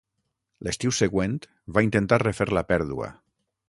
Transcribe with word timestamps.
L’estiu 0.67 0.95
següent 1.01 1.37
va 1.77 1.87
intentar 1.89 2.23
refer 2.27 2.53
la 2.59 2.69
pèrdua. 2.75 3.17